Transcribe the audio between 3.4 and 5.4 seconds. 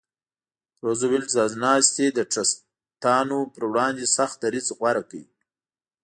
پر وړاندې سخت دریځ غوره کړ.